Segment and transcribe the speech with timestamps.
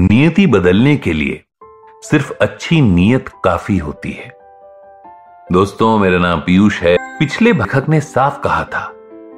[0.00, 1.44] नियति बदलने के लिए
[2.02, 4.28] सिर्फ़ अच्छी नीयत काफ़ी होती है।
[5.52, 8.92] दोस्तों, मेरा नाम पीयूष है। पिछले भखक ने साफ़ कहा था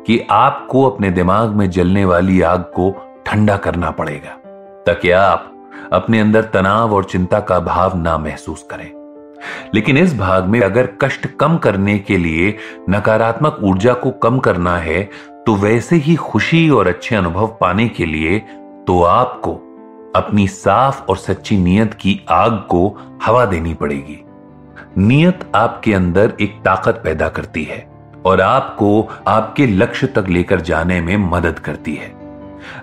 [0.07, 2.95] कि आपको अपने दिमाग में जलने वाली आग को
[3.27, 4.31] ठंडा करना पड़ेगा,
[4.87, 8.91] ताकि आप अपने अंदर तनाव और चिंता का भाव ना महसूस करें।
[9.75, 12.57] लेकिन इस भाग में अगर कष्ट कम करने के लिए
[12.91, 15.11] नकारात्मक ऊर्जा को कम करना है
[15.47, 18.39] तो वैसे ही खुशी और अच्छे अनुभव पाने के लिए
[18.87, 19.62] तो आपको
[20.17, 24.19] अपनी साफ़ और सच्ची नीयत की आग को हवा देनी पड़ेगी।
[24.99, 27.87] नीयत आपके अंदर एक ताकत पैदा करती है
[28.27, 32.13] और आपको आपके लक्ष्य तक लेकर जाने में मदद करती है।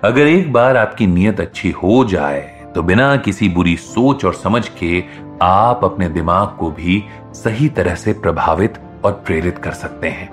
[0.04, 2.40] अगर एक बार आपकी नीयत अच्छी हो जाए
[2.74, 5.02] तो बिना किसी बुरी सोच और समझ के
[5.42, 7.02] आप अपने दिमाग को भी
[7.34, 10.28] सही तरह से प्रभावित और प्रेरित कर सकते हैं।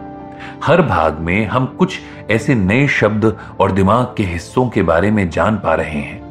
[0.64, 2.00] हर भाग में हम कुछ
[2.32, 6.27] ऐसे नए शब्द और दिमाग के हिस्सों के बारे में जान पा रहे हैं।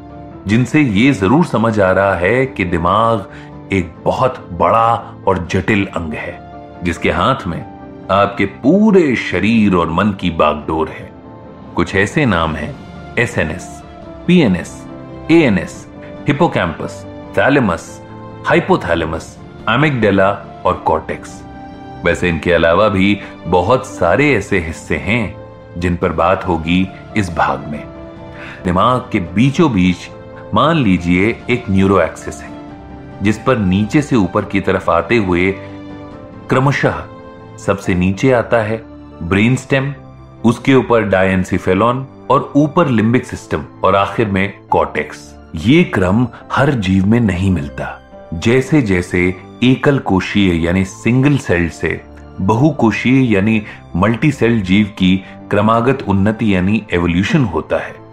[0.47, 4.95] जिनसे ये ज़रूर समझ आ रहा है कि दिमाग एक बहुत बड़ा
[5.29, 6.39] और जटिल अंग है,
[6.85, 7.61] जिसके हाथ में
[8.11, 11.11] आपके पूरे शरीर और मन की बागडोर है।
[11.77, 12.75] कुछ ऐसे नाम हैं
[13.19, 13.67] S N S
[14.27, 14.77] P N S
[15.31, 15.87] A N S
[16.29, 17.05] hippocampus
[17.39, 17.89] thalamus
[18.47, 19.37] hypothalamus
[19.71, 20.31] amygdala
[20.67, 21.43] और कॉर्टेक्स
[22.05, 27.67] वैसे इनके अलावा भी बहुत सारे ऐसे हिस्से हैं जिन पर बात होगी इस भाग
[27.69, 27.83] में।
[28.65, 30.09] दिमाग के बीचों बीच
[30.55, 32.49] मान लीजिए एक न्यूरो एक्सिस है,
[33.23, 35.51] जिस पर नीचे से ऊपर की तरफ़ आते हुए
[36.51, 37.03] क्रमशः
[37.57, 38.77] सबसे नीचे आता है
[39.23, 39.93] ब्रेन स्टेम,
[40.45, 47.07] उसके ऊपर डायनसिफेलॉन और ऊपर लिम्बिक सिस्टम और आखिर में कॉटेक्स ये क्रम हर जीव
[47.07, 47.93] में नहीं मिलता।
[48.35, 49.27] जैसे जैसे
[49.65, 52.01] एकल कोशीय यानी सिंगल सेल से
[52.41, 53.63] बहुकोशीय यानी
[53.97, 55.17] मल्टी सेल जीव की
[55.51, 58.06] क्रमागत उन्नति यानी एवोल्यूशन होता है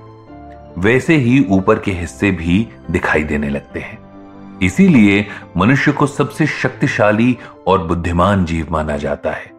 [0.77, 5.25] वैसे ही ऊपर के हिस्से भी दिखाई देने लगते हैं। इसीलिए
[5.57, 9.51] मनुष्य को सबसे शक्तिशाली और बुद्धिमान जीव माना जाता है,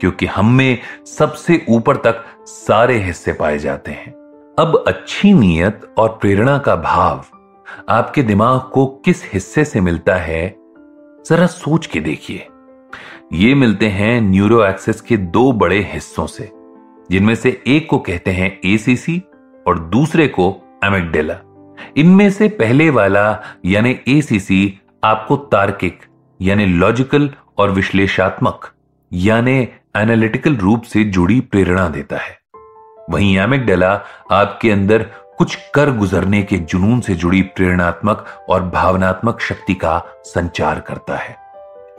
[0.00, 4.12] क्योंकि हम में सबसे ऊपर तक सारे हिस्से पाए जाते हैं।
[4.58, 7.24] अब अच्छी नीयत और प्रेरणा का भाव
[7.88, 10.48] आपके दिमाग को किस हिस्से से मिलता है,
[11.26, 12.46] जरा सोच के देखिए।
[13.32, 16.50] ये मिलते हैं न्यूरो एक्सेस के दो बड़े हिस्सों से,
[17.10, 19.22] जिनमें से एक को कहते हैं एसीसी
[19.66, 21.34] और दूसरे को एमिकडेला
[21.96, 26.00] इनमें से पहले वाला, यानी एसीसी आपको तार्किक,
[26.42, 28.70] यानी लॉजिकल और विश्लेषात्मक,
[29.12, 32.38] यानी एनालिटिकल रूप से जुड़ी प्रेरणा देता है।
[33.10, 35.02] वहीं एमिकडेला आपके अंदर
[35.38, 41.36] कुछ कर गुजरने के जुनून से जुड़ी प्रेरणात्मक और भावनात्मक शक्ति का संचार करता है।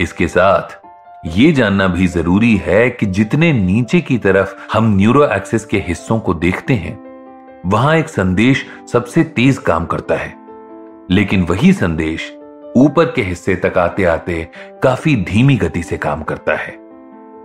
[0.01, 0.85] इसके साथ,
[1.27, 6.19] ये जानना भी ज़रूरी है कि जितने नीचे की तरफ़ हम न्यूरो एक्सेस के हिस्सों
[6.19, 7.04] को देखते हैं
[7.65, 10.35] वहाँ एक संदेश सबसे तेज काम करता है।
[11.11, 12.37] लेकिन वही संदेश
[12.77, 14.47] ऊपर के हिस्से तक आते आते
[14.83, 16.77] काफ़ी धीमी गति से काम करता है।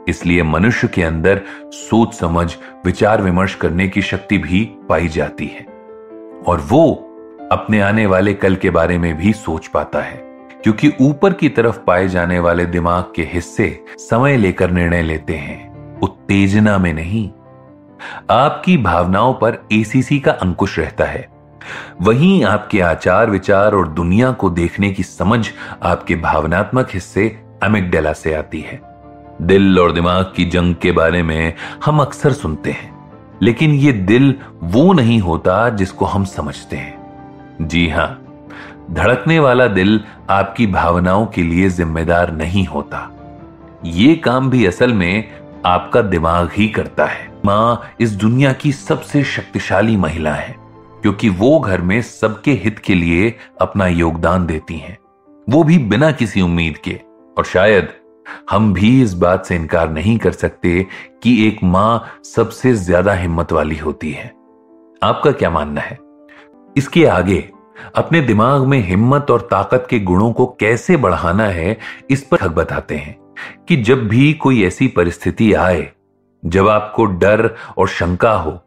[0.09, 5.67] इसलिए मनुष्य के अंदर सोच समझ विचार विमर्श करने की शक्ति भी पाई जाती है।
[6.47, 6.95] और वो
[7.53, 10.17] अपने आने वाले कल के बारे में भी सोच पाता है।
[10.63, 15.71] क्योंकि ऊपर की तरफ़ पाए जाने वाले दिमाग के हिस्से समय लेकर निर्णय लेते हैं,
[16.01, 17.31] उत्तेजना में नहीं।
[18.31, 21.29] आपकी भावनाओं पर एसीसी का अंकुश रहता है।
[22.03, 25.49] वहीं आपके आचार विचार और दुनिया को देखने की समझ
[25.83, 27.29] आपके भावनात्मक हिस्से
[27.63, 28.81] अमिकडेला से आती है।
[29.43, 32.93] दिल और दिमाग की जंग के बारे में हम अक्सर सुनते हैं,
[33.43, 36.99] लेकिन ये दिल वो नहीं होता जिसको हम समझते हैं।
[37.63, 38.27] जी हाँ,
[38.91, 40.01] धड़कने वाला दिल
[40.31, 43.09] आपकी भावनाओं के लिए जिम्मेदार नहीं होता।
[43.85, 45.29] ये काम भी असल में
[45.67, 50.55] आपका दिमाग ही करता है। माँ इस दुनिया की सबसे शक्तिशाली महिला है,
[51.03, 54.97] क्योंकि वो घर में सबके हित के लिए अपना योगदान देती हैं।
[55.47, 56.99] वो भी बिना किसी उम्मीद के।
[57.39, 57.89] और शायद
[58.51, 60.87] हम भी इस बात से इनकार नहीं कर सकते
[61.23, 64.27] कि एक माँ सबसे ज़्यादा हिम्मत वाली होती है।
[65.03, 65.99] आपका क्या मानना है?
[66.77, 67.49] इसके आगे,
[67.97, 71.77] अपने दिमाग में हिम्मत और ताकत के गुणों को कैसे बढ़ाना है,
[72.11, 73.17] इस पर हक बताते हैं
[73.69, 75.91] कि जब भी कोई ऐसी परिस्थिति आए
[76.45, 78.61] जब आपको डर और शंका हो,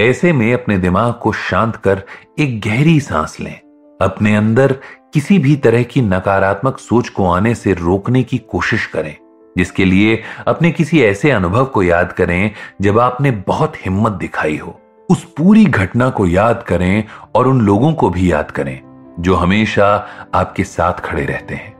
[0.00, 2.02] ऐसे में अपने दिमाग को शांत कर
[2.38, 3.60] एक गहरी सांस लें।
[4.02, 4.72] अपने अंदर
[5.14, 9.16] किसी भी तरह की नकारात्मक सोच को आने से रोकने की कोशिश करें,
[9.58, 12.50] जिसके लिए अपने किसी ऐसे अनुभव को याद करें
[12.80, 14.80] जब आपने बहुत हिम्मत दिखाई हो।
[15.10, 17.04] उस पूरी घटना को याद करें
[17.34, 18.80] और उन लोगों को भी याद करें,
[19.18, 21.74] जो हमेशा आपके साथ खड़े रहते हैं।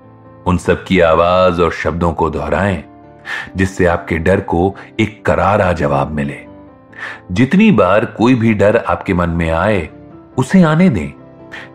[0.46, 2.89] उन सब की आवाज़ और शब्दों को दोहराएँ।
[3.56, 6.38] जिससे आपके डर को एक करारा जवाब मिले।
[7.32, 9.88] जितनी बार कोई भी डर आपके मन में आए,
[10.38, 11.10] उसे आने दें।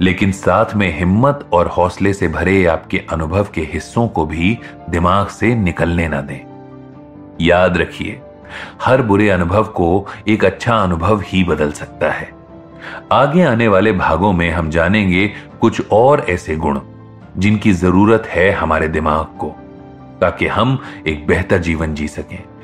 [0.01, 4.59] लेकिन साथ में हिम्मत और हौसले से भरे आपके अनुभव के हिस्सों को भी
[4.89, 6.39] दिमाग से निकलने ना दें।
[7.41, 8.21] याद रखिए,
[8.81, 12.29] हर बुरे अनुभव को एक अच्छा अनुभव ही बदल सकता है।
[13.11, 15.31] आगे आने वाले भागों में हम जानेंगे
[15.61, 16.79] कुछ और ऐसे गुण
[17.37, 19.55] जिनकी ज़रूरत है हमारे दिमाग को।
[20.21, 22.54] ताकि हम एक बेहतर जीवन जी सकें।